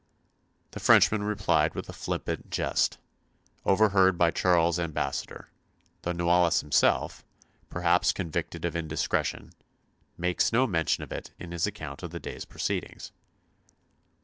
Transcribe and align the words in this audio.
The 0.71 0.79
Frenchman 0.79 1.21
replied 1.21 1.75
with 1.75 1.87
a 1.87 1.93
flippant 1.93 2.49
jest, 2.49 2.97
overheard 3.65 4.17
by 4.17 4.31
Charles's 4.31 4.79
ambassador, 4.79 5.49
though 6.01 6.11
Noailles 6.11 6.61
himself, 6.61 7.23
perhaps 7.69 8.11
convicted 8.11 8.65
of 8.65 8.75
indiscretion, 8.75 9.51
makes 10.17 10.51
no 10.51 10.65
mention 10.65 11.03
of 11.03 11.11
it 11.11 11.29
in 11.37 11.51
his 11.51 11.67
account 11.67 12.01
of 12.01 12.09
the 12.09 12.19
day's 12.19 12.45
proceedings. 12.45 13.11